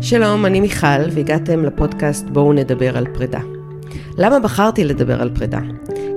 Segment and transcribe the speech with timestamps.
[0.00, 3.40] שלום, אני מיכל, והגעתם לפודקאסט בואו נדבר על פרידה.
[4.18, 5.58] למה בחרתי לדבר על פרידה?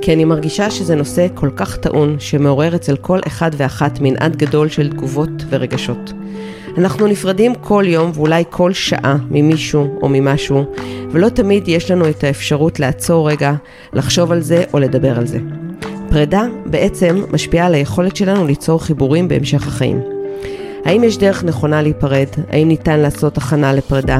[0.02, 4.70] כי אני מרגישה שזה נושא כל כך טעון, שמעורר אצל כל אחד ואחת מנעד גדול
[4.70, 6.14] של תגובות ורגשות.
[6.78, 10.66] אנחנו נפרדים כל יום ואולי כל שעה ממישהו או ממשהו,
[11.12, 13.54] ולא תמיד יש לנו את האפשרות לעצור רגע,
[13.94, 15.40] לחשוב על זה או לדבר על זה.
[16.10, 20.15] פרידה בעצם משפיעה על היכולת שלנו ליצור חיבורים בהמשך החיים.
[20.86, 22.28] האם יש דרך נכונה להיפרד?
[22.50, 24.20] האם ניתן לעשות הכנה לפרידה?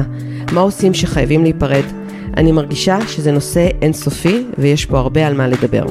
[0.52, 1.82] מה עושים שחייבים להיפרד?
[2.36, 5.84] אני מרגישה שזה נושא אינסופי ויש פה הרבה על מה לדבר.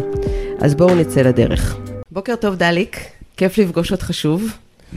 [0.60, 1.78] אז בואו נצא לדרך.
[2.12, 3.00] בוקר טוב דליק,
[3.38, 4.44] כיף לפגוש אותך שוב.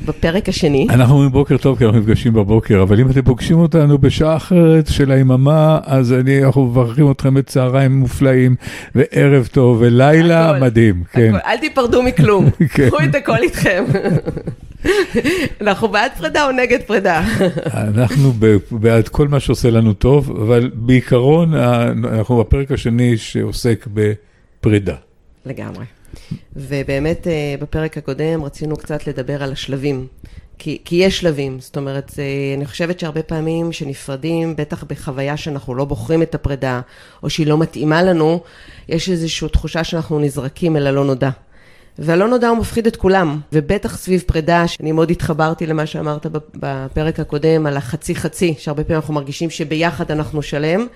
[0.06, 0.86] בפרק השני.
[0.90, 4.86] אנחנו אומרים בוקר טוב כי אנחנו נפגשים בבוקר, אבל אם אתם פוגשים אותנו בשעה אחרת
[4.86, 8.54] של היממה, אז אני, אנחנו מברכים אתכם בצהריים מופלאים,
[8.94, 11.02] וערב טוב, ולילה הכל, מדהים.
[11.10, 11.34] הכל, כן.
[11.46, 12.86] אל תיפרדו מכלום, כן.
[12.88, 13.84] קחו את הכל איתכם.
[15.60, 17.22] אנחנו בעד פרידה או נגד פרידה?
[17.74, 18.32] אנחנו
[18.70, 24.96] בעד כל מה שעושה לנו טוב, אבל בעיקרון אנחנו בפרק השני שעוסק בפרידה.
[25.46, 25.84] לגמרי.
[26.56, 30.06] ובאמת אה, בפרק הקודם רצינו קצת לדבר על השלבים.
[30.58, 32.22] כי, כי יש שלבים, זאת אומרת, זה,
[32.56, 36.80] אני חושבת שהרבה פעמים שנפרדים, בטח בחוויה שאנחנו לא בוחרים את הפרידה,
[37.22, 38.40] או שהיא לא מתאימה לנו,
[38.88, 41.30] יש איזושהי תחושה שאנחנו נזרקים אל הלא נודע.
[41.98, 47.20] והלא נודע הוא מפחיד את כולם, ובטח סביב פרידה, שאני מאוד התחברתי למה שאמרת בפרק
[47.20, 50.86] הקודם על החצי חצי, שהרבה פעמים אנחנו מרגישים שביחד אנחנו שלם,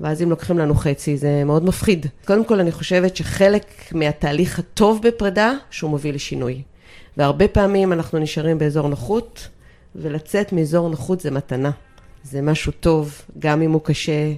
[0.00, 2.06] ואז אם לוקחים לנו חצי, זה מאוד מפחיד.
[2.24, 6.62] קודם כל, אני חושבת שחלק מהתהליך הטוב בפרידה, שהוא מוביל לשינוי.
[7.16, 9.48] והרבה פעמים אנחנו נשארים באזור נוחות,
[9.96, 11.70] ולצאת מאזור נוחות זה מתנה.
[12.24, 14.32] זה משהו טוב, גם אם הוא קשה.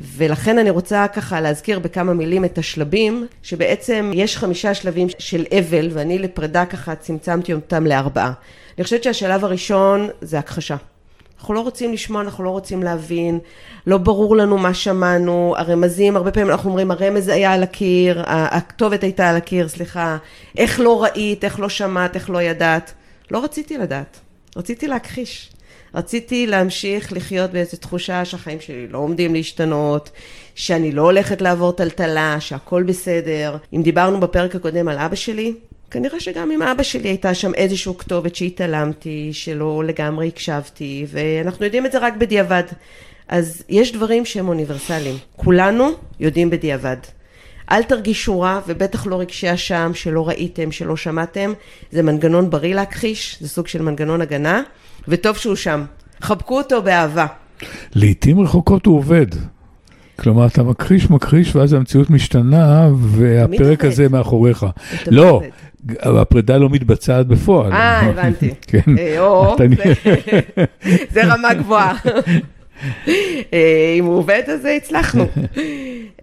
[0.00, 5.88] ולכן אני רוצה ככה להזכיר בכמה מילים את השלבים, שבעצם יש חמישה שלבים של אבל,
[5.92, 8.32] ואני לפרידה ככה צמצמתי אותם לארבעה.
[8.78, 10.76] אני חושבת שהשלב הראשון זה הכחשה.
[11.38, 13.38] אנחנו לא רוצים לשמוע, אנחנו לא רוצים להבין,
[13.86, 19.02] לא ברור לנו מה שמענו, הרמזים, הרבה פעמים אנחנו אומרים, הרמז היה על הקיר, הכתובת
[19.02, 20.16] הייתה על הקיר, סליחה,
[20.58, 22.92] איך לא ראית, איך לא שמעת, איך לא ידעת.
[23.30, 24.20] לא רציתי לדעת,
[24.56, 25.53] רציתי להכחיש.
[25.94, 30.10] רציתי להמשיך לחיות באיזו תחושה שהחיים שלי לא עומדים להשתנות,
[30.54, 33.56] שאני לא הולכת לעבור טלטלה, שהכל בסדר.
[33.72, 35.54] אם דיברנו בפרק הקודם על אבא שלי,
[35.90, 41.86] כנראה שגם עם אבא שלי הייתה שם איזושהי כתובת שהתעלמתי, שלא לגמרי הקשבתי, ואנחנו יודעים
[41.86, 42.62] את זה רק בדיעבד.
[43.28, 45.16] אז יש דברים שהם אוניברסליים.
[45.36, 45.90] כולנו
[46.20, 46.96] יודעים בדיעבד.
[47.70, 51.52] אל תרגישו רע, ובטח לא רגשי אשם שלא ראיתם, שלא שמעתם.
[51.92, 54.62] זה מנגנון בריא להכחיש, זה סוג של מנגנון הגנה,
[55.08, 55.84] וטוב שהוא שם.
[56.20, 57.26] חבקו אותו באהבה.
[57.94, 59.26] לעתים רחוקות הוא עובד.
[60.20, 64.66] כלומר, אתה מכחיש, מכחיש, ואז המציאות משתנה, והפרק הזה מאחוריך.
[65.06, 65.42] לא,
[66.00, 67.72] הפרידה לא מתבצעת בפועל.
[67.72, 68.50] אה, הבנתי.
[68.70, 68.98] כן.
[68.98, 69.54] אה,
[71.14, 71.94] זה רמה גבוהה.
[73.52, 75.26] אה, אם הוא עובד, אז הצלחנו.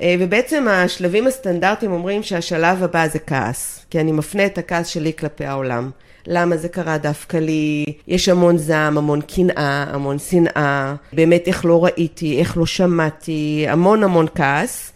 [0.02, 5.12] אה, ובעצם השלבים הסטנדרטיים אומרים שהשלב הבא זה כעס, כי אני מפנה את הכעס שלי
[5.20, 5.90] כלפי העולם.
[6.28, 11.86] למה זה קרה דווקא לי, יש המון זעם, המון קנאה, המון שנאה, באמת איך לא
[11.86, 14.92] ראיתי, איך לא שמעתי, המון המון כעס.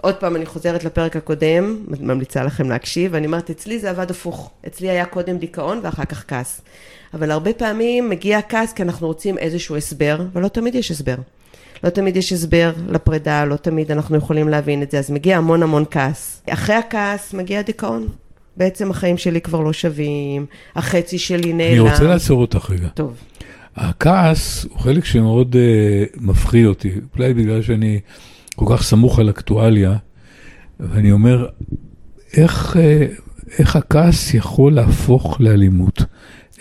[0.00, 4.50] עוד פעם, אני חוזרת לפרק הקודם, ממליצה לכם להקשיב, ואני אומרת, אצלי זה עבד הפוך.
[4.66, 6.60] אצלי היה קודם דיכאון ואחר כך כעס.
[7.14, 11.14] אבל הרבה פעמים מגיע כעס כי אנחנו רוצים איזשהו הסבר, ולא תמיד יש הסבר.
[11.84, 15.62] לא תמיד יש הסבר לפרידה, לא תמיד אנחנו יכולים להבין את זה, אז מגיע המון
[15.62, 16.42] המון כעס.
[16.50, 18.08] אחרי הכעס מגיע דיכאון.
[18.56, 20.46] בעצם החיים שלי כבר לא שווים,
[20.76, 21.70] החצי שלי נעלם.
[21.70, 22.88] אני רוצה לעצור אותך רגע.
[22.88, 23.16] טוב.
[23.76, 28.00] הכעס הוא חלק שמאוד uh, מפחיד אותי, אולי בגלל שאני
[28.56, 29.96] כל כך סמוך על אקטואליה,
[30.80, 31.46] ואני אומר,
[32.36, 36.02] איך, uh, איך הכעס יכול להפוך לאלימות?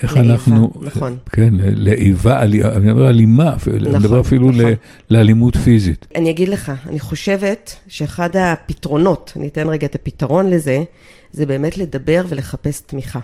[0.04, 1.18] איך לאיבה, אנחנו, נכון.
[1.32, 4.74] כן, לאיבה, אני מדבר אלימה, נכון, אני מדבר אפילו נכון.
[5.10, 6.08] לאלימות פיזית.
[6.16, 10.84] אני אגיד לך, אני חושבת שאחד הפתרונות, אני אתן רגע את הפתרון לזה,
[11.32, 13.20] זה באמת לדבר ולחפש תמיכה.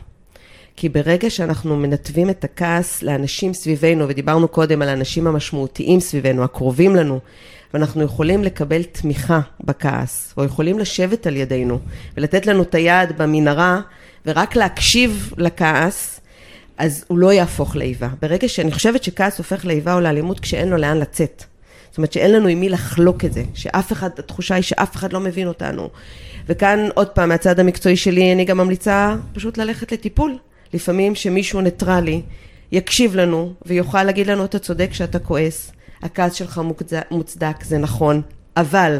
[0.78, 6.96] כי ברגע שאנחנו מנתבים את הכעס לאנשים סביבנו, ודיברנו קודם על האנשים המשמעותיים סביבנו, הקרובים
[6.96, 7.20] לנו,
[7.74, 11.80] ואנחנו יכולים לקבל תמיכה בכעס, או יכולים לשבת על ידינו
[12.18, 13.82] ולתת לנו את היד במנהרה,
[14.26, 16.22] ורק להקשיב לכעס,
[16.78, 18.10] אז הוא לא יהפוך לאיבה.
[18.22, 21.44] ברגע שאני חושבת שכעס הופך לאיבה או לאלימות כשאין לו לאן לצאת.
[21.90, 25.14] זאת אומרת שאין לנו עם מי לחלוק את זה, שאף אחד, התחושה היא שאף אחד
[25.14, 25.90] לא מבין אותנו.
[26.48, 30.38] וכאן עוד פעם, מהצד המקצועי שלי, אני גם ממליצה פשוט ללכת לטיפול.
[30.74, 32.22] לפעמים שמישהו ניטרלי
[32.72, 35.72] יקשיב לנו ויוכל להגיד לנו, אתה צודק שאתה כועס,
[36.02, 36.62] הכעס שלך
[37.12, 38.22] מוצדק, זה נכון,
[38.58, 38.98] אבל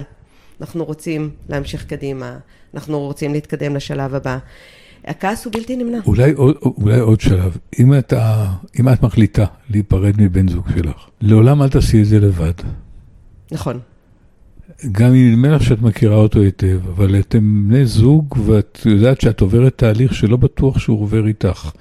[0.62, 2.38] אנחנו רוצים להמשיך קדימה,
[2.74, 4.38] אנחנו רוצים להתקדם לשלב הבא.
[5.08, 5.98] הכעס הוא בלתי נמנע.
[6.06, 8.46] אולי עוד, אולי עוד שלב, אם, אתה,
[8.80, 12.54] אם את מחליטה להיפרד מבן זוג שלך, לעולם אל תעשי את זה לבד.
[13.52, 13.80] נכון.
[14.92, 19.42] גם אם נדמה לך שאת מכירה אותו היטב, אבל אתם בני זוג ואת יודעת שאת
[19.42, 21.72] עוברת תהליך שלא בטוח שהוא עובר איתך.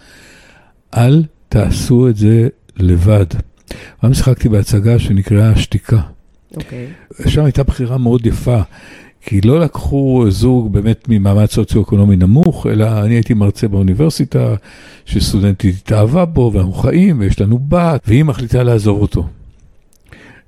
[0.95, 3.27] אל תעשו את זה לבד.
[4.01, 6.01] פעם שיחקתי בהצגה שנקראה השתיקה.
[6.57, 6.87] אוקיי.
[7.27, 8.61] שם הייתה בחירה מאוד יפה,
[9.27, 14.55] כי לא לקחו זוג באמת ממעמד סוציו-אקונומי נמוך, אלא אני הייתי מרצה באוניברסיטה,
[15.05, 19.27] שסטודנטית התאהבה בו, ואנחנו חיים, ויש לנו בת, והיא מחליטה לעזוב אותו.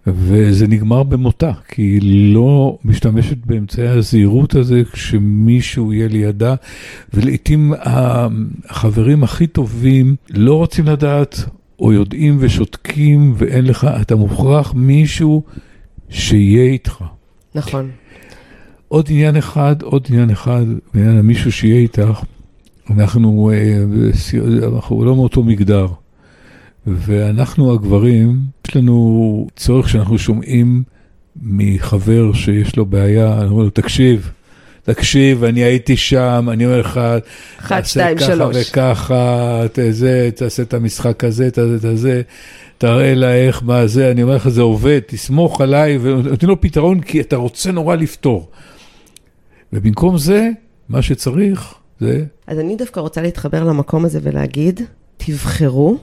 [0.07, 6.55] וזה נגמר במותה, כי היא לא משתמשת באמצעי הזהירות הזה כשמישהו יהיה לידה,
[7.15, 11.45] ולעיתים החברים הכי טובים לא רוצים לדעת,
[11.79, 15.43] או יודעים ושותקים, ואין לך, אתה מוכרח מישהו
[16.09, 17.05] שיהיה איתך.
[17.55, 17.91] נכון.
[18.89, 22.21] עוד עניין אחד, עוד עניין אחד, בעניין המישהו שיהיה איתך,
[22.91, 23.85] אנחנו, אה,
[24.67, 25.87] אנחנו לא מאותו מגדר.
[26.87, 28.37] ואנחנו הגברים,
[28.69, 30.83] יש לנו צורך שאנחנו שומעים
[31.43, 34.31] מחבר שיש לו בעיה, אני אומר לו, תקשיב,
[34.83, 37.01] תקשיב, אני הייתי שם, אני אומר לך,
[37.59, 38.57] אחד, שתיים, שלוש.
[38.57, 42.23] תעשה ככה וככה, תזה, תעשה את המשחק הזה, תעשה את זה,
[42.79, 47.01] תראה לה איך, מה זה, אני אומר לך, זה עובד, תסמוך עליי, ונותן לו פתרון
[47.01, 48.49] כי אתה רוצה נורא לפתור.
[49.73, 50.49] ובמקום זה,
[50.89, 52.25] מה שצריך זה...
[52.47, 54.81] אז אני דווקא רוצה להתחבר למקום הזה ולהגיד,
[55.17, 55.97] תבחרו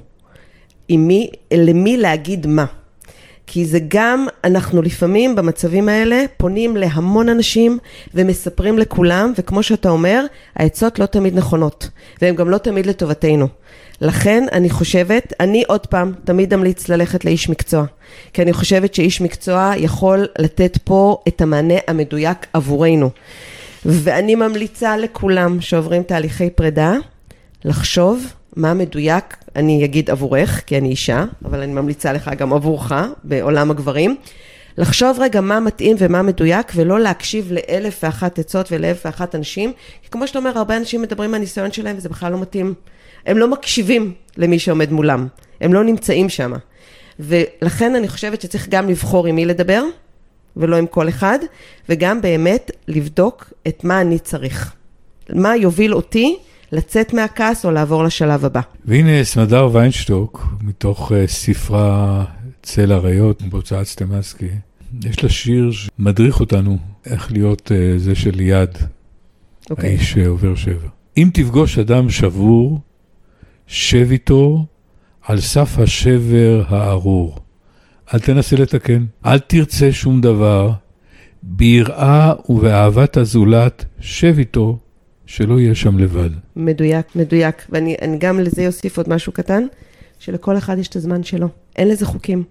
[0.89, 2.65] מי, למי להגיד מה.
[3.47, 7.77] כי זה גם, אנחנו לפעמים במצבים האלה פונים להמון אנשים
[8.13, 10.25] ומספרים לכולם, וכמו שאתה אומר,
[10.55, 11.89] העצות לא תמיד נכונות,
[12.21, 13.47] והן גם לא תמיד לטובתנו.
[14.01, 17.85] לכן אני חושבת, אני עוד פעם תמיד אמליץ ללכת לאיש מקצוע,
[18.33, 23.09] כי אני חושבת שאיש מקצוע יכול לתת פה את המענה המדויק עבורנו.
[23.85, 26.93] ואני ממליצה לכולם שעוברים תהליכי פרידה,
[27.65, 28.25] לחשוב
[28.55, 32.91] מה מדויק, אני אגיד עבורך, כי אני אישה, אבל אני ממליצה לך גם עבורך,
[33.23, 34.15] בעולם הגברים.
[34.77, 39.71] לחשוב רגע מה מתאים ומה מדויק, ולא להקשיב לאלף ואחת עצות ולאלף ואחת אנשים,
[40.03, 42.73] כי כמו שאתה אומר, הרבה אנשים מדברים מהניסיון שלהם וזה בכלל לא מתאים.
[43.25, 45.27] הם לא מקשיבים למי שעומד מולם,
[45.61, 46.53] הם לא נמצאים שם.
[47.19, 49.83] ולכן אני חושבת שצריך גם לבחור עם מי לדבר,
[50.57, 51.39] ולא עם כל אחד,
[51.89, 54.73] וגם באמת לבדוק את מה אני צריך.
[55.29, 56.37] מה יוביל אותי
[56.71, 58.61] לצאת מהכעס או לעבור לשלב הבא.
[58.85, 62.23] והנה סמדר ויינשטוק, מתוך uh, ספרה
[62.63, 64.49] צל אריות בהוצאת סטמאסקי,
[65.03, 69.69] יש לה שיר שמדריך אותנו איך להיות uh, זה של יד, okay.
[69.69, 69.89] אוקיי.
[69.89, 70.87] האיש שעובר שבע.
[71.17, 72.79] אם תפגוש אדם שבור,
[73.67, 74.65] שב איתו
[75.21, 77.39] על סף השבר הארור.
[78.13, 80.71] אל תנסה לתקן, אל תרצה שום דבר,
[81.43, 84.77] ביראה ובאהבת הזולת, שב איתו
[85.25, 86.29] שלא יהיה שם לבד.
[86.55, 87.65] מדויק, מדויק.
[87.69, 89.63] ואני גם לזה אוסיף עוד משהו קטן,
[90.19, 91.47] שלכל אחד יש את הזמן שלו.
[91.75, 92.43] אין לזה חוקים.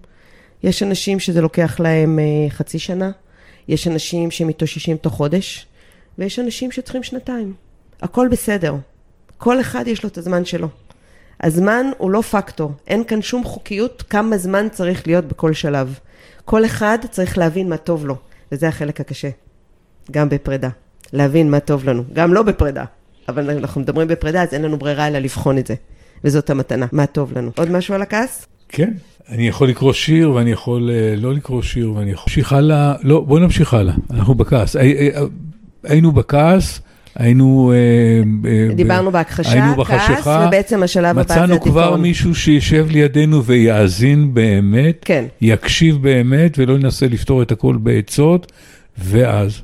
[0.63, 3.11] יש אנשים שזה לוקח להם אה, חצי שנה,
[3.67, 5.65] יש אנשים שמתאוששים תוך חודש,
[6.17, 7.53] ויש אנשים שצריכים שנתיים.
[8.01, 8.75] הכל בסדר.
[9.37, 10.67] כל אחד יש לו את הזמן שלו.
[11.43, 15.99] הזמן הוא לא פקטור, אין כאן שום חוקיות כמה זמן צריך להיות בכל שלב.
[16.45, 18.15] כל אחד צריך להבין מה טוב לו,
[18.51, 19.29] וזה החלק הקשה,
[20.11, 20.69] גם בפרידה.
[21.13, 22.85] להבין מה טוב לנו, גם לא בפרידה,
[23.29, 25.75] אבל אנחנו מדברים בפרידה, אז אין לנו ברירה אלא לבחון את זה,
[26.23, 27.51] וזאת המתנה, מה טוב לנו.
[27.57, 28.47] עוד משהו על הכעס?
[28.69, 28.93] כן,
[29.29, 33.21] אני יכול לקרוא שיר ואני יכול uh, לא לקרוא שיר ואני יכול להמשיך הלאה, לא,
[33.21, 34.75] בוא נמשיך הלאה, אנחנו בכעס.
[35.83, 36.81] היינו בכעס.
[37.15, 37.73] היינו...
[37.75, 41.57] אה, דיברנו בהכחשה, היינו בחשיכה, כעס, ובעצם השלב הבא זה הדיכאון.
[41.57, 45.25] מצאנו כבר מישהו שישב לידינו ויאזין באמת, כן.
[45.41, 48.51] יקשיב באמת, ולא ינסה לפתור את הכל בעצות,
[48.97, 49.61] ואז...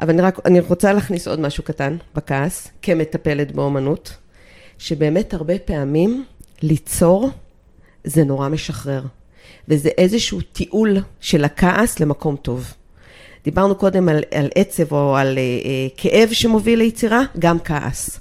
[0.00, 4.16] אבל אני רק, אני רוצה להכניס עוד משהו קטן בכעס, כמטפלת באומנות,
[4.78, 6.24] שבאמת הרבה פעמים
[6.62, 7.30] ליצור
[8.04, 9.02] זה נורא משחרר,
[9.68, 12.74] וזה איזשהו טיעול של הכעס למקום טוב.
[13.44, 18.20] דיברנו קודם על, על עצב או על אה, אה, כאב שמוביל ליצירה, גם כעס.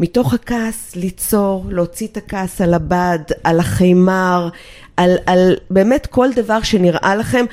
[0.00, 4.48] מתוך הכעס ליצור, להוציא את הכעס על הבד, על החימר,
[4.96, 7.44] על, על באמת כל דבר שנראה לכם,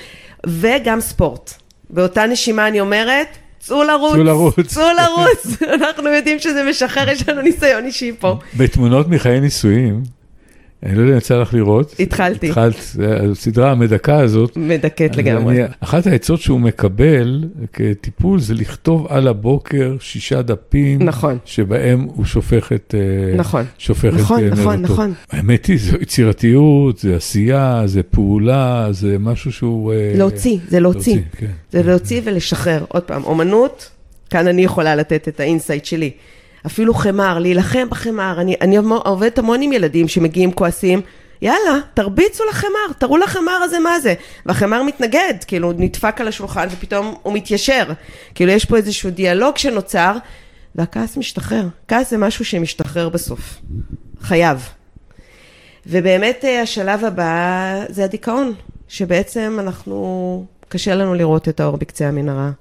[0.45, 1.53] וגם ספורט.
[1.89, 3.27] באותה נשימה אני אומרת,
[3.59, 8.35] צאו לרוץ, צאו לרוץ, צאו לרוץ, אנחנו יודעים שזה משחרר, יש לנו ניסיון אישי פה.
[8.57, 10.03] בתמונות מחיי נישואים,
[10.83, 11.95] אני לא יודע אם יצא לך לראות.
[11.99, 12.47] התחלתי.
[12.49, 12.75] התחלת,
[13.31, 14.57] הסדרה המדכא הזאת.
[14.57, 15.63] מדכאת לגמרי.
[15.63, 17.43] אני, אחת העצות שהוא מקבל
[17.73, 21.01] כטיפול זה לכתוב על הבוקר שישה דפים.
[21.01, 21.37] נכון.
[21.45, 22.95] שבהם הוא שופך את...
[22.97, 23.65] אה, נכון.
[23.77, 25.13] שופך נכון, את נכון, נכון, נכון.
[25.31, 29.93] האמת היא, זו יצירתיות, זה עשייה, זה פעולה, זה משהו שהוא...
[29.93, 31.15] אה, להוציא, זה להוציא.
[31.15, 31.51] להוציא כן.
[31.71, 32.85] זה להוציא ולשחרר.
[32.87, 33.89] עוד פעם, אומנות,
[34.29, 36.11] כאן אני יכולה לתת את ה insight שלי.
[36.69, 38.41] אפילו חמר, להילחם בחמר.
[38.41, 41.01] אני, אני עובדת המון עם ילדים שמגיעים כועסים,
[41.41, 44.13] יאללה, תרביצו לחמר, תראו לחמר הזה מה זה.
[44.45, 47.83] והחמר מתנגד, כאילו, נדפק על השולחן ופתאום הוא מתיישר.
[48.35, 50.17] כאילו, יש פה איזשהו דיאלוג שנוצר,
[50.75, 51.67] והכעס משתחרר.
[51.87, 53.61] כעס זה משהו שמשתחרר בסוף.
[54.21, 54.69] חייב.
[55.87, 58.53] ובאמת אה, השלב הבא זה הדיכאון,
[58.87, 62.51] שבעצם אנחנו, קשה לנו לראות את האור בקצה המנהרה.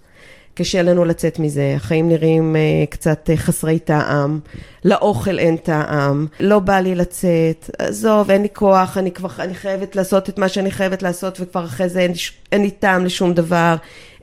[0.58, 4.40] קשה לנו לצאת מזה, החיים נראים uh, קצת uh, חסרי טעם,
[4.84, 9.96] לאוכל אין טעם, לא בא לי לצאת, עזוב, אין לי כוח, אני כבר, אני חייבת
[9.96, 12.12] לעשות את מה שאני חייבת לעשות, וכבר אחרי זה אין,
[12.52, 13.76] אין לי טעם לשום דבר,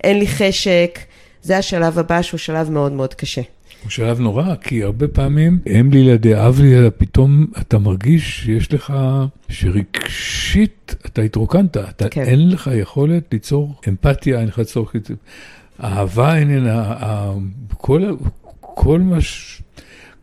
[0.04, 1.00] אין לי חשק,
[1.42, 3.42] זה השלב הבא שהוא שלב מאוד מאוד קשה.
[3.84, 8.94] הוא שלב נורא, כי הרבה פעמים אם לילדי, אב לילדה, פתאום אתה מרגיש שיש לך,
[9.50, 12.22] שרגשית אתה התרוקנת, אתה כן.
[12.22, 14.96] אין לך יכולת ליצור אמפתיה, אין לך צורך,
[15.84, 16.96] אהבה איננה,
[17.78, 18.16] כל,
[18.62, 19.62] כל מה ש...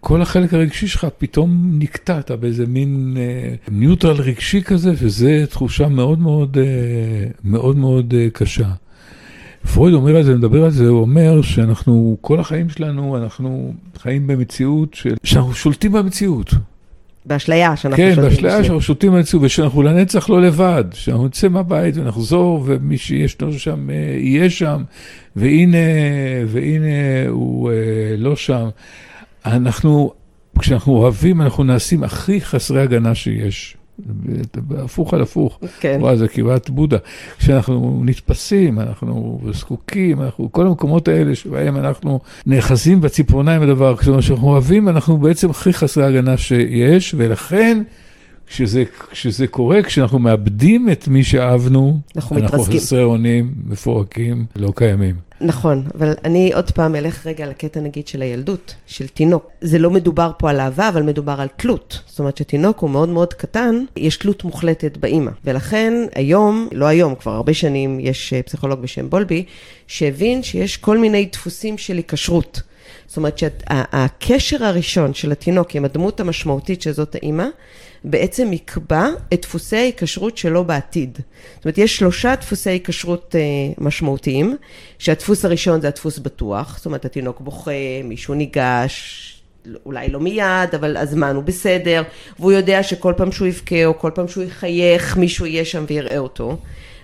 [0.04, 6.18] כל החלק הרגשי שלך פתאום נקטעת באיזה מין אה, ניוטרל רגשי כזה, וזו תחושה מאוד
[6.18, 8.68] מאוד, אה, מאוד מאוד אה, קשה.
[9.74, 14.26] פרויד אומר על זה, מדבר על זה, הוא אומר שאנחנו, כל החיים שלנו, אנחנו חיים
[14.26, 16.54] במציאות של, שאנחנו שולטים במציאות.
[17.26, 18.22] באשליה שאנחנו שולטים.
[18.22, 23.42] כן, באשליה שאנחנו שולטים במציאות, ושאנחנו לנצח לא לבד, שאנחנו נצא מהבית ונחזור, ומי שיש
[23.42, 24.82] לנו שם אה, יהיה שם,
[25.36, 25.76] והנה,
[26.46, 26.88] והנה
[27.28, 27.76] הוא אה,
[28.18, 28.68] לא שם.
[29.46, 30.12] אנחנו,
[30.58, 33.76] כשאנחנו אוהבים, אנחנו נעשים הכי חסרי הגנה שיש.
[34.78, 35.58] הפוך על הפוך.
[35.80, 35.98] כן.
[36.00, 36.96] וואי, זה כמעט בודה.
[37.38, 44.88] כשאנחנו נתפסים, אנחנו זקוקים, אנחנו, כל המקומות האלה שבהם אנחנו נאחזים בציפורניים הדבר, כשאנחנו אוהבים,
[44.88, 47.82] אנחנו בעצם הכי חסרי הגנה שיש, ולכן...
[48.46, 55.14] כשזה, כשזה קורה, כשאנחנו מאבדים את מי שאהבנו, אנחנו, אנחנו חסרי אונים, מפורקים, לא קיימים.
[55.42, 59.50] נכון, אבל אני עוד פעם אלך רגע לקטע נגיד של הילדות, של תינוק.
[59.60, 62.00] זה לא מדובר פה על אהבה, אבל מדובר על תלות.
[62.06, 65.30] זאת אומרת שתינוק הוא מאוד מאוד קטן, יש תלות מוחלטת באימא.
[65.44, 69.44] ולכן היום, לא היום, כבר הרבה שנים, יש אה, פסיכולוג בשם בולבי,
[69.86, 72.62] שהבין שיש כל מיני דפוסים של היקשרות.
[73.06, 77.46] זאת אומרת שהקשר הראשון של התינוק עם הדמות המשמעותית שזאת האימא,
[78.04, 81.18] בעצם יקבע את דפוסי ההיקשרות שלו בעתיד.
[81.54, 83.40] זאת אומרת, יש שלושה דפוסי היקשרות אה,
[83.78, 84.56] משמעותיים,
[84.98, 87.70] שהדפוס הראשון זה הדפוס בטוח, זאת אומרת, התינוק בוכה,
[88.04, 89.28] מישהו ניגש,
[89.86, 92.02] אולי לא מיד, אבל הזמן הוא בסדר,
[92.38, 96.18] והוא יודע שכל פעם שהוא יבכה או כל פעם שהוא יחייך, מישהו יהיה שם ויראה
[96.18, 96.56] אותו.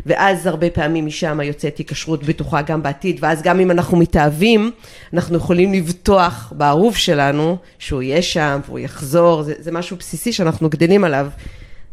[0.09, 4.71] ואז הרבה פעמים משם יוצאת היקשרות בטוחה גם בעתיד, ואז גם אם אנחנו מתאהבים,
[5.13, 10.69] אנחנו יכולים לבטוח באהוב שלנו, שהוא יהיה שם והוא יחזור, זה, זה משהו בסיסי שאנחנו
[10.69, 11.29] גדלים עליו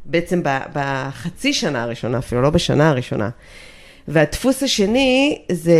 [0.05, 0.41] בעצם
[0.73, 3.29] בחצי שנה הראשונה, אפילו לא בשנה הראשונה.
[4.07, 5.73] והדפוס השני, זה,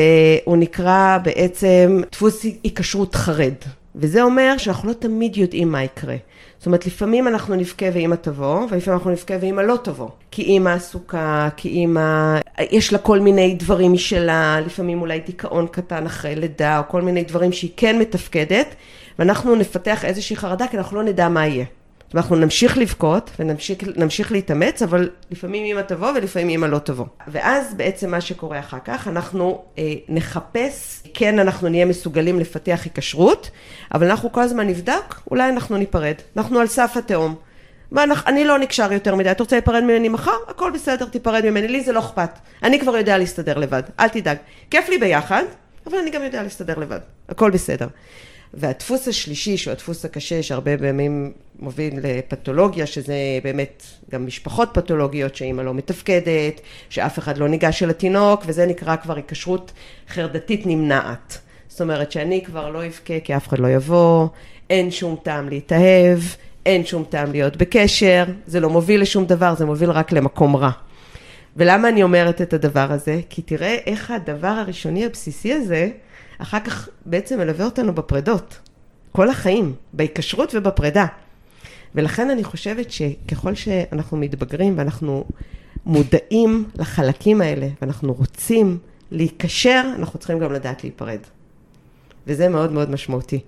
[0.45, 3.53] הוא נקרא בעצם דפוס היקשרות חרד.
[3.97, 6.15] וזה אומר שאנחנו לא תמיד יודעים מה יקרה.
[6.57, 10.09] זאת אומרת, לפעמים אנחנו נבכה ואימא תבוא, ולפעמים אנחנו נבכה ואימא לא תבוא.
[10.31, 12.39] כי אימא עסוקה, כי אימא,
[12.71, 17.23] יש לה כל מיני דברים משלה, לפעמים אולי דיכאון קטן אחרי לידה, או כל מיני
[17.23, 18.75] דברים שהיא כן מתפקדת,
[19.19, 21.65] ואנחנו נפתח איזושהי חרדה, כי אנחנו לא נדע מה יהיה.
[22.15, 27.05] ואנחנו נמשיך לבכות ונמשיך להתאמץ, אבל לפעמים אמא תבוא ולפעמים אמא לא תבוא.
[27.27, 33.49] ואז בעצם מה שקורה אחר כך, אנחנו אה, נחפש, כן אנחנו נהיה מסוגלים לפתח היקשרות,
[33.93, 36.15] אבל אנחנו כל הזמן נבדק, אולי אנחנו ניפרד.
[36.37, 37.35] אנחנו על סף התהום.
[38.27, 40.37] אני לא נקשר יותר מדי, אתה רוצה להיפרד ממני מחר?
[40.47, 42.31] הכל בסדר, תיפרד ממני, לי זה לא אכפת.
[42.63, 44.37] אני כבר יודע להסתדר לבד, אל תדאג.
[44.69, 45.43] כיף לי ביחד,
[45.87, 47.87] אבל אני גם יודע להסתדר לבד, הכל בסדר.
[48.55, 55.61] והדפוס השלישי, שהוא הדפוס הקשה, שהרבה פעמים מוביל לפתולוגיה, שזה באמת גם משפחות פתולוגיות, שאימא
[55.61, 59.71] לא מתפקדת, שאף אחד לא ניגש אל התינוק, וזה נקרא כבר היקשרות
[60.09, 61.37] חרדתית נמנעת.
[61.67, 64.27] זאת אומרת שאני כבר לא אבכה כי אף אחד לא יבוא,
[64.69, 66.19] אין שום טעם להתאהב,
[66.65, 70.71] אין שום טעם להיות בקשר, זה לא מוביל לשום דבר, זה מוביל רק למקום רע.
[71.57, 73.19] ולמה אני אומרת את הדבר הזה?
[73.29, 75.89] כי תראה איך הדבר הראשוני הבסיסי הזה,
[76.37, 78.59] אחר כך בעצם מלווה אותנו בפרדות.
[79.11, 81.05] כל החיים, בהיקשרות ובפרידה.
[81.95, 85.25] ולכן אני חושבת שככל שאנחנו מתבגרים ואנחנו
[85.85, 88.77] מודעים לחלקים האלה, ואנחנו רוצים
[89.11, 91.19] להיקשר, אנחנו צריכים גם לדעת להיפרד.
[92.27, 93.39] וזה מאוד מאוד משמעותי.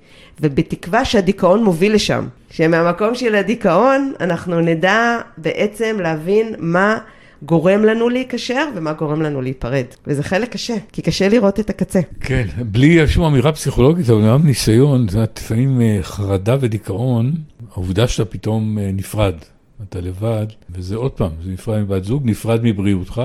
[0.42, 6.98] ובתקווה שהדיכאון מוביל לשם, שמהמקום של הדיכאון אנחנו נדע בעצם להבין מה
[7.44, 9.86] גורם לנו להיקשר ומה גורם לנו להיפרד.
[10.08, 12.00] וזה חלק קשה, כי קשה לראות את הקצה.
[12.20, 17.34] כן, בלי שום אמירה פסיכולוגית, אבל גם ניסיון, זה לפעמים אה, חרדה ודיכאון,
[17.74, 19.36] העובדה שאתה פתאום אה, נפרד,
[19.84, 23.22] אתה לבד, וזה עוד פעם, זה נפרד מבת זוג, נפרד מבריאותך,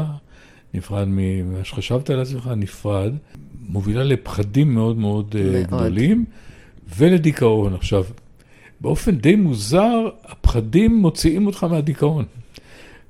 [0.75, 3.13] נפרד ממה שחשבת על עצמך, נפרד,
[3.69, 5.67] מובילה לפחדים מאוד מאוד, אה, מאוד.
[5.67, 6.25] גדולים.
[6.97, 7.75] ולדיכאון.
[7.75, 8.05] עכשיו,
[8.81, 12.25] באופן די מוזר, הפחדים מוציאים אותך מהדיכאון.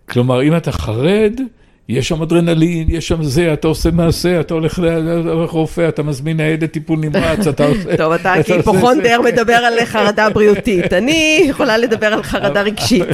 [0.08, 1.40] כלומר, אם אתה חרד,
[1.88, 6.72] יש שם אדרנלין, יש שם זה, אתה עושה מעשה, אתה הולך לרופא, אתה מזמין ניידת
[6.72, 7.96] טיפול נמרץ, אתה עושה...
[7.96, 13.08] טוב, אתה כהיפוכונדר מדבר על חרדה בריאותית, אני יכולה לדבר על חרדה רגשית.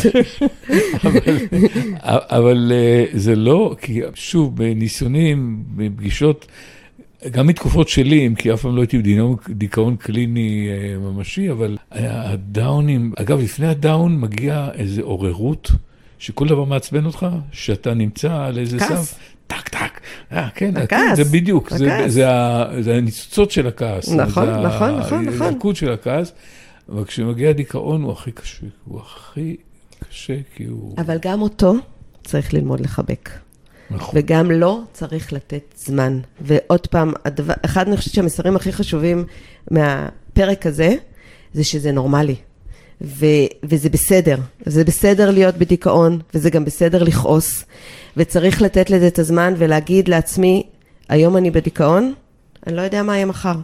[2.04, 6.46] אבל אה, זה לא, כי שוב, בניסיונים, בפגישות,
[7.30, 9.02] גם מתקופות שלי, אם כי אף פעם לא הייתי
[9.48, 15.70] בדיכאון קליני אה, ממשי, אבל הדאונים, אגב, לפני הדאון מגיע איזו עוררות.
[16.18, 19.18] שכל דבר מעצבן אותך, שאתה נמצא על איזה סף.
[19.46, 20.00] טק, טק.
[20.32, 21.16] אה, כן, הכעס.
[21.16, 22.26] זה בדיוק, זה, זה, זה,
[22.80, 24.08] זה הניצוצות של הכעס.
[24.08, 25.42] נכון, זה נכון, נכון, נכון.
[25.42, 26.32] ההתלקות של הכעס,
[26.88, 29.56] אבל כשמגיע דיכאון הוא הכי קשה, הוא הכי
[30.08, 30.94] קשה, כי הוא...
[30.98, 31.74] אבל גם אותו
[32.24, 33.30] צריך ללמוד לחבק.
[33.90, 34.14] נכון.
[34.18, 36.20] וגם לו צריך לתת זמן.
[36.40, 39.24] ועוד פעם, הדבר, אחד, אני חושבת שהמסרים הכי חשובים
[39.70, 40.94] מהפרק הזה,
[41.52, 42.34] זה שזה נורמלי.
[43.00, 43.26] ו,
[43.62, 44.36] וזה בסדר,
[44.66, 47.64] זה בסדר להיות בדיכאון, וזה גם בסדר לכעוס,
[48.16, 50.62] וצריך לתת לזה את הזמן ולהגיד לעצמי,
[51.08, 52.14] היום אני בדיכאון,
[52.66, 53.56] אני לא יודע מה יהיה מחר.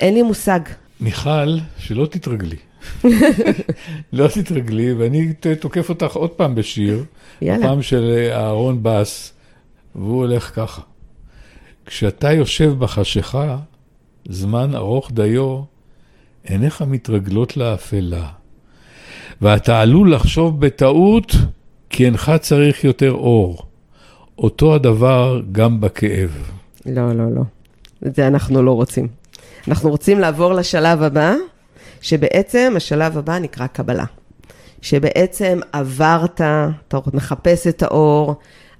[0.00, 0.60] אין לי מושג.
[1.00, 2.56] מיכל, שלא תתרגלי.
[4.12, 7.04] לא תתרגלי, ואני תוקף אותך עוד פעם בשיר,
[7.42, 7.66] יאללה.
[7.66, 9.32] פעם של אהרון בס,
[9.94, 10.82] והוא הולך ככה.
[11.86, 13.58] כשאתה יושב בחשיכה,
[14.28, 15.62] זמן ארוך דיו,
[16.44, 18.28] עיניך מתרגלות לאפלה.
[19.42, 21.32] ואתה עלול לחשוב בטעות
[21.90, 23.58] כי אינך צריך יותר אור.
[24.38, 26.30] אותו הדבר גם בכאב.
[26.86, 27.42] לא, לא, לא.
[28.02, 29.08] זה אנחנו לא רוצים.
[29.68, 31.34] אנחנו רוצים לעבור לשלב הבא,
[32.00, 34.04] שבעצם השלב הבא נקרא קבלה.
[34.82, 36.40] שבעצם עברת,
[36.88, 38.34] אתה מחפש את האור,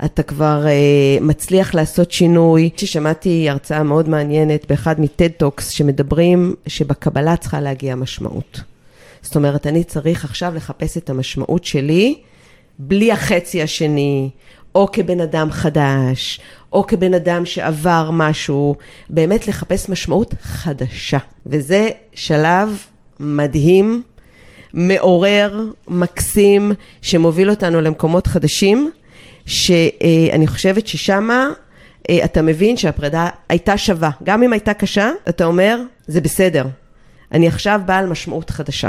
[0.05, 2.71] אתה כבר אה, מצליח לעשות שינוי.
[2.77, 8.72] ששמעתי הרצאה מאוד מעניינת באחד מ TED Talks, שמדברים שבקבלה צריכה להגיע משמעות.
[9.23, 12.19] זאת אומרת, אני צריך עכשיו לחפש את המשמעות שלי
[12.79, 14.31] בלי החצי השני,
[14.75, 16.41] או כבן אדם חדש,
[16.73, 18.77] או כבן אדם שעבר משהו,
[19.11, 21.19] באמת לחפש משמעות חדשה.
[21.47, 22.79] וזה שלב
[23.21, 24.03] מדהים,
[24.75, 28.91] מעורר, מקסים, שמוביל אותנו למקומות חדשים,
[29.47, 31.49] שאני חושבת ששמה
[32.11, 34.11] אה, אתה מבין שהפרידה הייתה שווה.
[34.23, 36.67] גם אם הייתה קשה, אתה אומר, זה בסדר.
[37.33, 38.89] אני עכשיו בעל משמעות חדשה.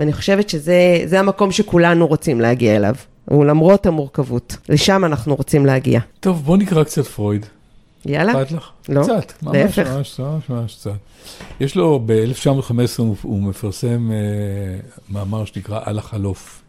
[0.00, 2.94] ואני חושבת שזה המקום שכולנו רוצים להגיע אליו.
[3.30, 6.00] ולמרות המורכבות, לשם אנחנו רוצים להגיע.
[6.20, 7.46] טוב, בוא נקרא קצת פרויד.
[8.06, 8.42] יאללה.
[8.42, 8.70] אכפת לך?
[8.88, 9.88] לא, קצת, ממש, להפך.
[9.90, 10.90] ממש, ממש, ממש קצת.
[11.60, 12.72] יש לו, ב-1915
[13.22, 16.62] הוא, מפרסם uh, מאמר שנקרא על החלוף.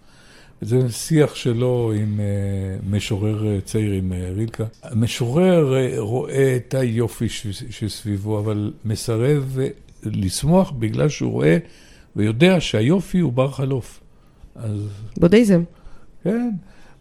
[0.62, 4.64] זה שיח שלו עם uh, משורר uh, צעיר, עם uh, רילקה.
[4.84, 7.30] המשורר uh, רואה את היופי
[7.70, 11.58] שסביבו, אבל מסרב uh, לשמוח בגלל שהוא רואה
[12.16, 14.00] ויודע שהיופי הוא בר חלוף.
[14.56, 14.88] אז...
[15.18, 15.64] בודהיזם.
[16.24, 16.50] כן,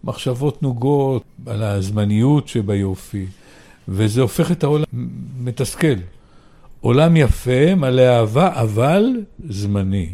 [0.04, 3.26] מחשבות נוגות על הזמניות שביופי,
[3.88, 4.84] וזה הופך את העולם
[5.40, 5.96] מתסכל.
[6.80, 9.04] עולם יפה, מלא אהבה, אבל
[9.48, 10.08] זמני.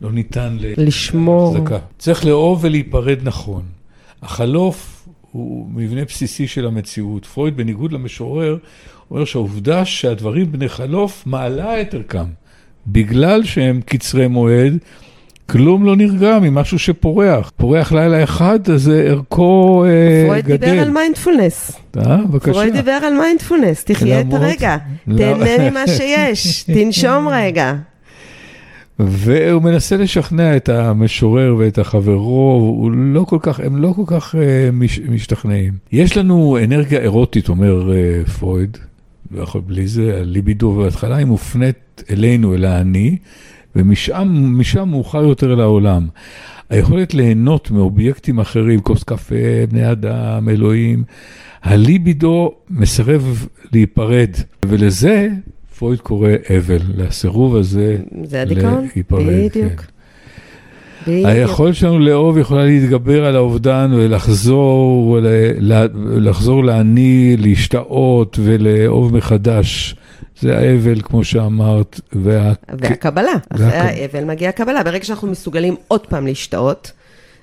[0.00, 1.54] לא ניתן לשמור.
[1.54, 1.78] להחזקה.
[1.98, 3.62] צריך לאהוב ולהיפרד נכון.
[4.22, 7.26] החלוף הוא מבנה בסיסי של המציאות.
[7.26, 8.56] פרויד, בניגוד למשורר,
[9.10, 12.26] אומר שהעובדה שהדברים בני חלוף מעלה את ערכם.
[12.86, 14.78] בגלל שהם קצרי מועד,
[15.50, 17.52] כלום לא נרגע ממשהו שפורח.
[17.56, 20.56] פורח לילה אחד, אז ערכו אה, פרויד גדל.
[20.56, 21.72] פרויד דיבר על מיינדפולנס.
[21.96, 22.52] אה, בבקשה.
[22.52, 24.76] פרויד דיבר על מיינדפולנס, תחיה את הרגע,
[25.16, 27.74] תהנה ממה שיש, תנשום רגע.
[28.98, 34.34] והוא מנסה לשכנע את המשורר ואת החברו, הוא לא כל כך, הם לא כל כך
[34.34, 34.38] אה,
[34.72, 35.72] מש, משתכנעים.
[35.92, 38.78] יש לנו אנרגיה אירוטית, אומר uh, פרויד,
[39.30, 43.16] לא יכול בלי זה, הליבידו בהתחלה היא מופנית אלינו, אל האני,
[43.76, 46.08] ומשם מאוחר יותר אל העולם.
[46.70, 49.34] היכולת ליהנות מאובייקטים אחרים, כוס קפה,
[49.70, 51.04] בני אדם, אלוהים,
[51.62, 54.30] הליבידו מסרב להיפרד,
[54.66, 55.28] ולזה
[55.78, 59.52] פרויד קורא אבל, לסירוב הזה זה הדיכאון, בדיוק.
[59.52, 59.99] כן.
[61.06, 65.18] היכולת שלנו לאהוב יכולה להתגבר על האובדן ולחזור,
[66.16, 69.94] לחזור לעני, להשתאות ולאהוב מחדש.
[70.40, 72.00] זה האבל, כמו שאמרת.
[72.12, 72.52] וה...
[72.68, 73.74] והקבלה, אחרי והק...
[73.74, 74.82] האבל מגיעה הקבלה.
[74.82, 76.92] ברגע שאנחנו מסוגלים עוד פעם להשתאות,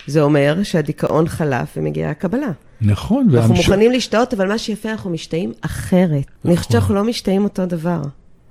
[0.06, 2.50] זה אומר שהדיכאון חלף ומגיעה הקבלה.
[2.80, 3.28] נכון.
[3.34, 3.68] אנחנו והמש...
[3.68, 6.10] מוכנים להשתאות, אבל מה שיפה, אנחנו משתאים אחרת.
[6.10, 6.50] נכון.
[6.50, 8.00] אני חושבת שאנחנו לא משתאים אותו דבר.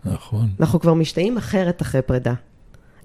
[0.06, 0.48] נכון.
[0.60, 2.34] אנחנו כבר משתאים אחרת אחרי פרידה.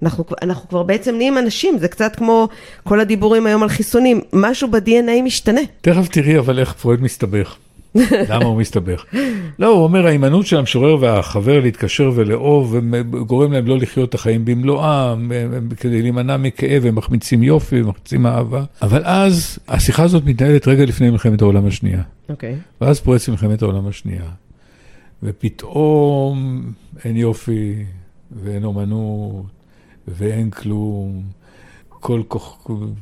[0.03, 2.47] אנחנו, אנחנו כבר בעצם נהיים אנשים, זה קצת כמו
[2.83, 5.61] כל הדיבורים היום על חיסונים, משהו ב-DNA משתנה.
[5.81, 7.55] תכף תראי אבל איך פרויד מסתבך.
[8.29, 9.05] למה הוא מסתבך?
[9.59, 12.75] לא, הוא אומר, ההימנעות של המשורר והחבר להתקשר ולאהוב,
[13.27, 15.31] גורם להם לא לחיות את החיים במלואם,
[15.77, 18.63] כדי להימנע מכאב, הם מחמיצים יופי, הם מחמיצים אהבה.
[18.81, 22.01] אבל אז, השיחה הזאת מתנהלת רגע לפני מלחמת העולם השנייה.
[22.29, 22.53] אוקיי.
[22.53, 22.83] Okay.
[22.85, 24.25] ואז פורצת מלחמת העולם השנייה.
[25.23, 26.63] ופתאום
[27.05, 27.75] אין יופי,
[28.43, 29.62] ואין אומנות,
[30.07, 31.23] ואין כלום.
[32.03, 32.21] כל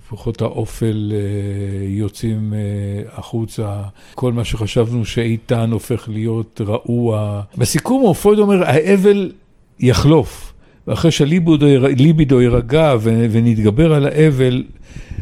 [0.09, 2.59] כוחות האופל אה, יוצאים אה,
[3.13, 3.81] החוצה,
[4.15, 7.41] כל מה שחשבנו שאיתן הופך להיות רעוע.
[7.57, 9.31] בסיכום פרויד אומר, האבל
[9.79, 10.53] יחלוף,
[10.87, 14.63] ואחרי שהליבידו יירגע ונתגבר על האבל,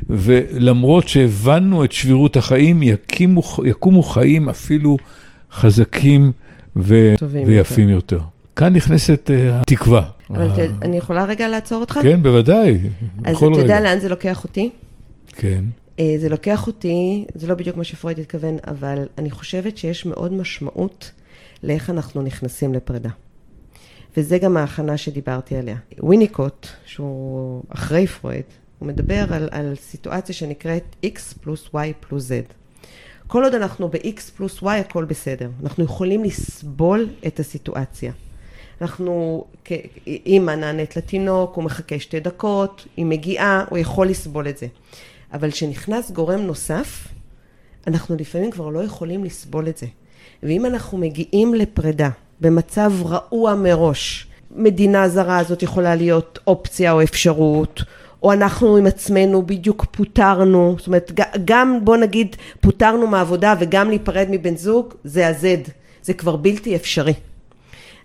[0.10, 4.98] ולמרות שהבנו את שבירות החיים, יקימו, יקומו חיים אפילו
[5.52, 6.32] חזקים
[6.76, 7.13] ו...
[7.46, 8.15] ויפים יותר.
[8.15, 8.28] יותר.
[8.56, 10.04] כאן נכנסת uh, התקווה.
[10.30, 12.00] אבל uh, אני יכולה רגע לעצור אותך?
[12.04, 12.80] כן, בוודאי,
[13.26, 13.46] אז אתה.
[13.46, 14.70] יודע לאן זה לוקח אותי?
[15.28, 15.63] כן.
[15.98, 20.34] Uh, זה לוקח אותי, זה לא בדיוק מה שפרויד התכוון, אבל אני חושבת שיש מאוד
[20.34, 21.12] משמעות
[21.63, 23.10] לאיך אנחנו נכנסים לפרידה.
[24.18, 25.76] וזה גם ההכנה שדיברתי עליה.
[26.04, 28.44] ויניקוט, שהוא אחרי פרויד,
[28.80, 32.54] הוא מדבר על, על סיטואציה שנקראת X פלוס Y פלוס Z.
[33.28, 35.50] כל עוד אנחנו ב-X פלוס Y הכל בסדר.
[35.63, 38.12] אנחנו יכולים לסבול את הסיטואציה.
[38.82, 39.44] אנחנו,
[40.08, 44.68] אימא נענית לתינוק, הוא מחכה שתי דקות, היא מגיעה, הוא יכול לסבול את זה.
[45.34, 47.08] אבל כשנכנס גורם נוסף,
[47.88, 49.86] אנחנו לפעמים כבר לא יכולים לסבול את זה.
[50.44, 52.10] ואם אנחנו מגיעים לפרידה
[52.42, 57.84] במצב רעוע מראש, מדינה זרה הזאת יכולה להיות אופציה או אפשרות,
[58.24, 61.12] או אנחנו עם עצמנו בדיוק פוטרנו, זאת אומרת,
[61.46, 65.70] גם בוא נגיד פוטרנו מעבודה וגם להיפרד מבן זוג, זה ה-Z,
[66.02, 67.13] זה כבר בלתי אפשרי.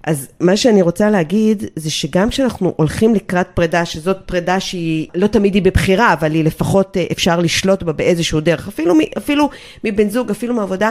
[0.07, 5.27] אז מה שאני רוצה להגיד זה שגם כשאנחנו הולכים לקראת פרידה, שזאת פרידה שהיא לא
[5.27, 9.51] תמיד היא בבחירה, אבל היא לפחות אה, אפשר לשלוט בה באיזשהו דרך, אפילו, אפילו
[9.85, 10.91] מבן זוג, אפילו מעבודה,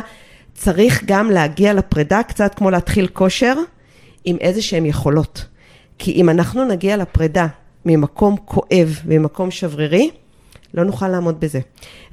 [0.54, 3.56] צריך גם להגיע לפרידה קצת כמו להתחיל כושר
[4.26, 5.46] עם איזה שהן יכולות.
[5.98, 7.48] כי אם אנחנו נגיע לפרידה
[7.86, 10.10] ממקום כואב, ממקום שברירי,
[10.74, 11.60] לא נוכל לעמוד בזה.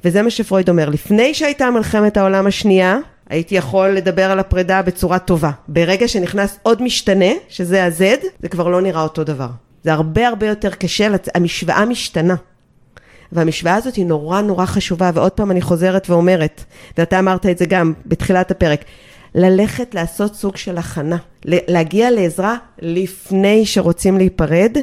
[0.05, 2.97] וזה מה שפרויד אומר, לפני שהייתה מלחמת העולם השנייה,
[3.31, 5.51] הייתי יכול לדבר על הפרידה בצורה טובה.
[5.67, 9.47] ברגע שנכנס עוד משתנה, שזה ה-Z, זה כבר לא נראה אותו דבר.
[9.83, 12.35] זה הרבה הרבה יותר קשה, המשוואה משתנה.
[13.31, 16.63] והמשוואה הזאת היא נורא נורא חשובה, ועוד פעם אני חוזרת ואומרת,
[16.97, 18.85] ואתה אמרת את זה גם בתחילת הפרק,
[19.35, 24.77] ללכת לעשות סוג של הכנה, להגיע לעזרה לפני שרוצים להיפרד,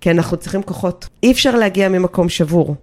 [0.00, 1.08] כי אנחנו צריכים כוחות.
[1.22, 2.74] אי אפשר להגיע ממקום שבור.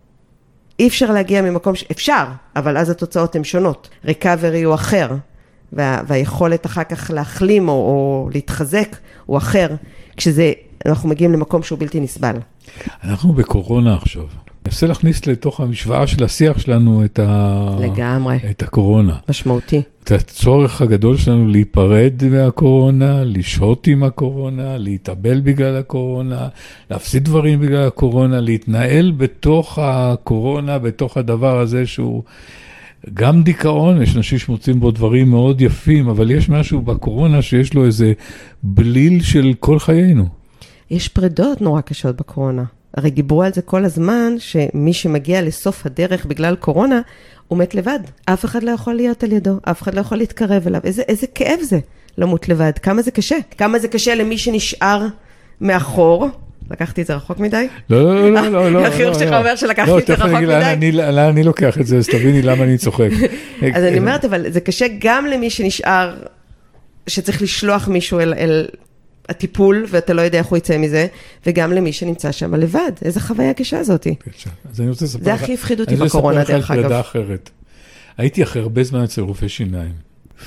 [0.79, 1.83] אי אפשר להגיע ממקום ש...
[1.91, 2.23] אפשר,
[2.55, 3.89] אבל אז התוצאות הן שונות.
[4.05, 5.09] ריקאברי הוא אחר,
[5.73, 6.01] וה...
[6.07, 9.67] והיכולת אחר כך להחלים או, או להתחזק הוא אחר,
[10.17, 10.51] כשזה,
[10.86, 12.36] אנחנו מגיעים למקום שהוא בלתי נסבל.
[13.03, 14.23] אנחנו בקורונה עכשיו.
[14.65, 17.78] ננסה להכניס לתוך המשוואה של השיח שלנו את, ה...
[17.82, 18.39] לגמרי.
[18.49, 19.17] את הקורונה.
[19.30, 19.82] משמעותי.
[20.04, 26.47] את הצורך הגדול שלנו להיפרד מהקורונה, לשהות עם הקורונה, להתאבל בגלל הקורונה,
[26.91, 32.23] להפסיד דברים בגלל הקורונה, להתנהל בתוך הקורונה, בתוך הדבר הזה שהוא
[33.13, 37.86] גם דיכאון, יש אנשים שמוצאים בו דברים מאוד יפים, אבל יש משהו בקורונה שיש לו
[37.86, 38.13] איזה
[38.63, 40.28] בליל של כל חיינו.
[40.91, 42.63] יש פרדות נורא קשות בקורונה.
[42.93, 47.01] הרי דיברו על זה כל הזמן, שמי שמגיע לסוף הדרך בגלל קורונה,
[47.47, 47.99] הוא מת לבד.
[48.25, 50.82] אף אחד לא יכול להיות על ידו, אף אחד לא יכול להתקרב אליו.
[50.84, 51.79] איזה, איזה כאב זה
[52.17, 53.38] למות לבד, כמה זה קשה.
[53.58, 55.08] כמה זה קשה למי שנשאר
[55.62, 56.29] מאחור.
[56.71, 57.67] לקחתי את זה רחוק מדי?
[57.89, 58.86] לא, לא, לא, לא, לא.
[58.88, 60.91] החיוך שלך אומר שלקחתי את זה רחוק מדי.
[60.91, 63.10] לא, לאן אני לוקח את זה, אז תביני למה אני צוחק.
[63.75, 66.15] אז אני אומרת, אבל זה קשה גם למי שנשאר,
[67.08, 68.65] שצריך לשלוח מישהו אל
[69.29, 71.07] הטיפול, ואתה לא יודע איך הוא יצא מזה,
[71.45, 72.91] וגם למי שנמצא שם לבד.
[73.05, 74.15] איזה חוויה קשה זאתי.
[74.71, 75.25] אז אני רוצה לספר לך...
[75.25, 76.79] זה הכי הפחיד אותי בקורונה, דרך אגב.
[76.79, 77.49] אני רוצה לספר לך פרידה אחרת.
[78.17, 79.93] הייתי אחרי הרבה זמן אצל רופא שיניים.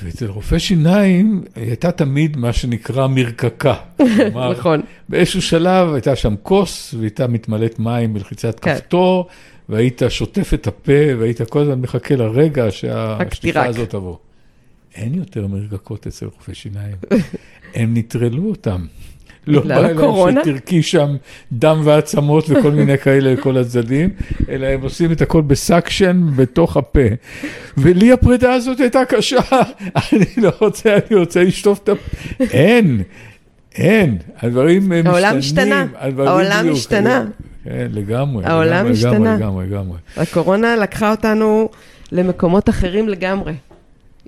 [0.02, 3.74] ואצל רופא שיניים הייתה תמיד מה שנקרא מרקקה.
[4.52, 4.82] נכון.
[5.08, 8.74] באיזשהו שלב הייתה שם כוס, והייתה מתמלאת מים בלחיצת כן.
[8.74, 9.26] כפתור,
[9.68, 14.16] והיית שוטף את הפה, והיית כל הזמן מחכה לרגע שהשטיפה הזאת תבוא.
[14.96, 16.96] אין יותר מרקקות אצל רופא שיניים.
[17.74, 18.86] הם נטרלו אותם.
[19.46, 19.98] לא בא להם
[20.40, 21.16] שתרקי שם
[21.52, 24.10] דם ועצמות וכל מיני כאלה לכל הצדדים,
[24.48, 27.00] אלא הם עושים את הכל בסקשן בתוך הפה.
[27.76, 29.40] ולי הפרידה הזאת הייתה קשה,
[30.12, 32.44] אני לא רוצה, אני רוצה לשטוף את הפה.
[32.50, 33.02] אין,
[33.74, 35.06] אין, הדברים משתנים.
[35.06, 35.86] העולם השתנה,
[36.18, 37.24] העולם השתנה.
[37.64, 38.44] כן, לגמרי.
[38.44, 39.36] העולם השתנה.
[39.36, 39.98] לגמרי, לגמרי.
[40.16, 41.68] הקורונה לקחה אותנו
[42.12, 43.52] למקומות אחרים לגמרי.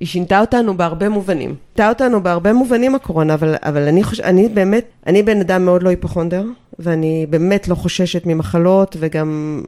[0.00, 1.54] היא שינתה אותנו בהרבה מובנים.
[1.68, 5.82] שינתה אותנו בהרבה מובנים הקורונה, אבל, אבל אני חושבת, אני באמת, אני בן אדם מאוד
[5.82, 6.44] לא היפוכונדר,
[6.78, 9.62] ואני באמת לא חוששת ממחלות, וגם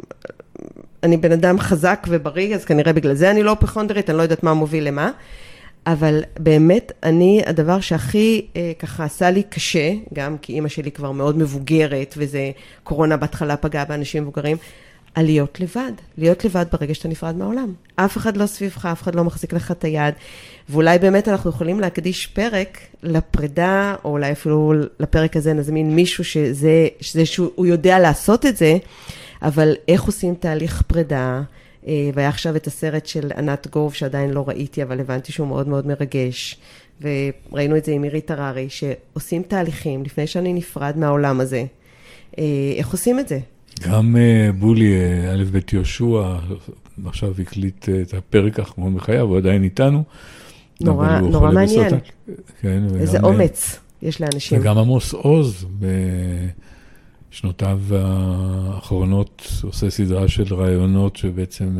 [1.02, 4.42] אני בן אדם חזק ובריא, אז כנראה בגלל זה אני לא היפוכונדרית, אני לא יודעת
[4.42, 5.10] מה מוביל למה.
[5.86, 11.12] אבל באמת, אני, הדבר שהכי אה, ככה עשה לי קשה, גם כי אימא שלי כבר
[11.12, 12.50] מאוד מבוגרת, וזה,
[12.84, 14.56] קורונה בהתחלה פגעה באנשים מבוגרים,
[15.14, 17.72] על להיות לבד, להיות לבד ברגע שאתה נפרד מהעולם.
[17.96, 20.14] אף אחד לא סביבך, אף אחד לא מחזיק לך את היד,
[20.68, 26.88] ואולי באמת אנחנו יכולים להקדיש פרק לפרידה, או אולי אפילו לפרק הזה נזמין מישהו שזה,
[27.00, 28.76] שזה שהוא יודע לעשות את זה,
[29.42, 31.42] אבל איך עושים תהליך פרידה,
[31.86, 35.68] אה, והיה עכשיו את הסרט של ענת גוב, שעדיין לא ראיתי, אבל הבנתי שהוא מאוד
[35.68, 36.58] מאוד מרגש.
[37.00, 41.64] וראינו את זה עם מירי הררי, שעושים תהליכים לפני שאני נפרד מהעולם הזה.
[42.38, 42.44] אה,
[42.76, 43.38] איך עושים את זה?
[43.88, 44.94] גם uh, בולי,
[45.32, 46.36] א' ב' יהושע,
[47.06, 50.02] עכשיו הקליט uh, את הפרק האחרון בחייו, הוא עדיין איתנו.
[50.80, 51.94] נורא, נורא מעניין.
[52.60, 54.60] כן, איזה וגם, אומץ יש לאנשים.
[54.60, 55.66] וגם עמוס עוז,
[57.30, 61.78] בשנותיו האחרונות, עושה סדרה של רעיונות שבעצם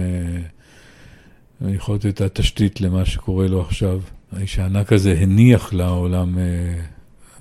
[1.60, 4.00] לתת את התשתית למה שקורה לו עכשיו.
[4.32, 6.38] האיש הענק הזה הניח לעולם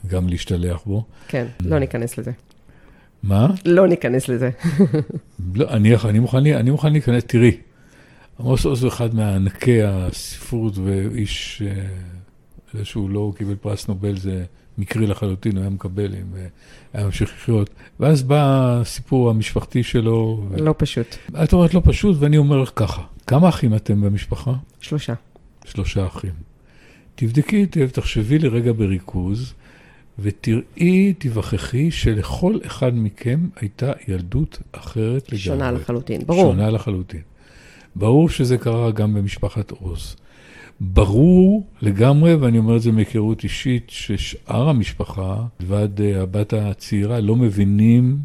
[0.07, 1.03] גם להשתלח בו.
[1.27, 2.31] כן, לא ניכנס לזה.
[3.23, 3.47] מה?
[3.65, 4.49] לא ניכנס לזה.
[5.55, 7.57] לא, אני, אני, מוכן, אני מוכן להיכנס, תראי,
[8.39, 11.85] עמוס עוז הוא אחד מענקי הספרות ואיש, אה,
[12.73, 14.43] זה שהוא לא קיבל פרס נובל זה
[14.77, 16.45] מקרי לחלוטין, הוא היה מקבל אם אה,
[16.93, 17.69] היה ממשיך לחיות.
[17.99, 18.37] ואז בא
[18.81, 20.43] הסיפור המשפחתי שלו.
[20.49, 20.57] ו...
[20.57, 21.15] לא פשוט.
[21.43, 24.53] את אומרת לא פשוט, ואני אומר לך ככה, כמה אחים אתם במשפחה?
[24.81, 25.13] שלושה.
[25.65, 26.33] שלושה אחים.
[27.15, 29.53] תבדקי, תחשבי לרגע בריכוז.
[30.21, 35.39] ותראי, תיווכחי שלכל אחד מכם הייתה ילדות אחרת לגמרי.
[35.39, 36.51] שונה לחלוטין, ברור.
[36.51, 37.21] שונה לחלוטין.
[37.95, 40.15] ברור שזה קרה גם במשפחת עוז.
[40.81, 47.35] ברור לגמרי, ואני אומר את זה מהיכרות אישית, ששאר המשפחה, לבד אה, הבת הצעירה, לא
[47.35, 48.17] מבינים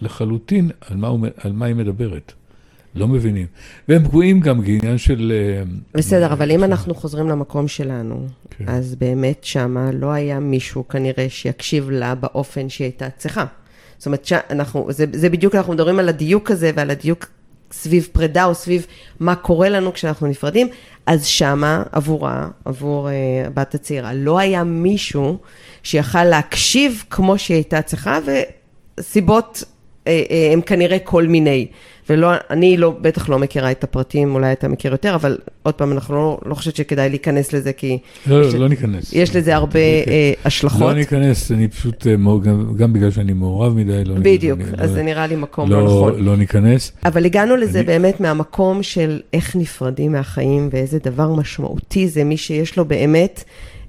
[0.00, 2.32] לחלוטין על מה, הוא, על מה היא מדברת.
[2.96, 3.46] לא מבינים.
[3.88, 5.32] והם פגועים גם כעניין של...
[5.34, 5.62] אה,
[5.94, 8.64] בסדר, אבל אם אנחנו חוזרים למקום שלנו, כן.
[8.68, 13.44] אז באמת שמה לא היה מישהו כנראה שיקשיב לה באופן שהיא הייתה צריכה.
[13.98, 17.26] זאת אומרת, אנחנו, זה, זה בדיוק, אנחנו מדברים על הדיוק הזה ועל הדיוק
[17.72, 18.86] סביב פרידה או סביב
[19.20, 20.68] מה קורה לנו כשאנחנו נפרדים,
[21.06, 25.38] אז שמה עבורה, עבור uh, הבת הצעירה, לא היה מישהו
[25.82, 28.18] שיכל להקשיב כמו שהיא הייתה צריכה,
[28.98, 29.64] וסיבות
[30.52, 31.66] הם כנראה כל מיני.
[32.10, 35.92] ולא, אני לא, בטח לא מכירה את הפרטים, אולי אתה מכיר יותר, אבל עוד פעם,
[35.92, 37.98] אנחנו לא, לא חושבת שכדאי להיכנס לזה, כי...
[38.26, 39.12] לא, לא, לא ניכנס.
[39.12, 39.80] יש לזה הרבה.
[39.80, 40.80] אה, השלכות.
[40.80, 44.34] לא ניכנס, אני פשוט, אה, גם, גם בגלל שאני מעורב מדי, לא ניכנס.
[44.34, 46.24] בדיוק, אני, אז לא, זה נראה לי מקום לא, לא נכון.
[46.24, 46.92] לא ניכנס.
[47.04, 47.86] אבל הגענו לזה אני...
[47.86, 53.44] באמת מהמקום של איך נפרדים מהחיים, ואיזה דבר משמעותי זה מי שיש לו באמת...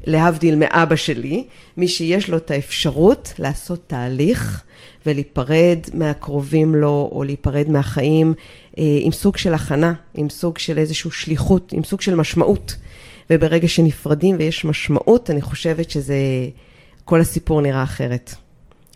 [0.07, 1.43] להבדיל מאבא שלי,
[1.77, 4.63] מי שיש לו את האפשרות לעשות תהליך
[5.05, 8.33] ולהיפרד מהקרובים לו, או להיפרד מהחיים
[8.77, 12.75] אה, עם סוג של הכנה, עם סוג של איזושהי שליחות, עם סוג של משמעות.
[13.29, 16.15] וברגע שנפרדים ויש משמעות, אני חושבת שזה,
[17.05, 18.35] כל הסיפור נראה אחרת.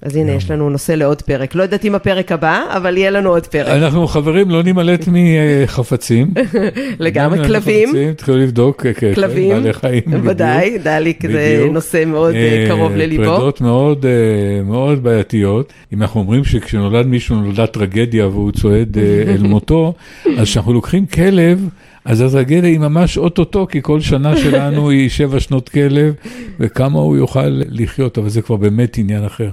[0.02, 1.56] אז הנה, יש לנו נושא לעוד פרק.
[1.56, 3.68] לא יודעת אם הפרק הבא, אבל יהיה לנו עוד פרק.
[3.68, 6.34] אנחנו חברים, לא נימלט מחפצים.
[7.00, 7.90] לגמרי, כלבים.
[8.14, 10.04] תתחילו לבדוק, כן, כן, כלבים, בעלי חיים.
[10.24, 13.24] ודאי, דליק זה נושא מאוד אה, קרוב לליבו.
[13.24, 15.74] פרדות מאוד אה, מאוד בעייתיות.
[15.94, 19.94] אם אנחנו אומרים שכשנולד מישהו נולדה טרגדיה והוא צועד אה, אל מותו,
[20.38, 21.70] אז כשאנחנו לוקחים כלב,
[22.06, 26.14] אז הטרגדיה היא ממש אוטוטו, כי כל שנה שלנו היא שבע שנות כלב,
[26.60, 29.50] וכמה הוא יוכל לחיות, אבל זה כבר באמת עניין אחר.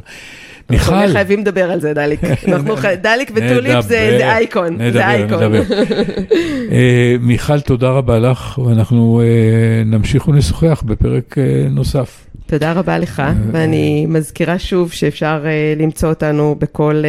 [0.71, 0.95] מיכל...
[0.95, 2.21] אנחנו חייבים לדבר על זה, דליק.
[3.03, 5.55] דליק וטוליפ זה אייקון, זה אייקון.
[6.73, 12.25] אה, מיכל, תודה רבה לך, ואנחנו אה, נמשיך ונשוחח בפרק אה, נוסף.
[12.47, 15.45] תודה רבה לך, ואני מזכירה שוב שאפשר
[15.77, 17.03] למצוא אותנו בכל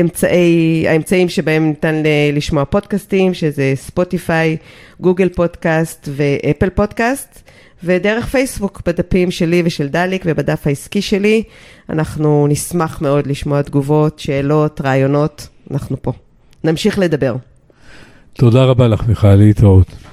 [0.00, 2.02] אמצעי, האמצעים שבהם ניתן
[2.32, 4.56] לשמוע פודקאסטים, שזה ספוטיפיי,
[5.00, 7.42] גוגל פודקאסט ואפל פודקאסט,
[7.84, 11.42] ודרך פייסבוק בדפים שלי ושל דליק ובדף העסקי שלי.
[11.90, 16.12] אנחנו נשמח מאוד לשמוע תגובות, שאלות, רעיונות, אנחנו פה.
[16.64, 17.36] נמשיך לדבר.
[18.32, 19.94] תודה רבה לך, מיכל, להתראות.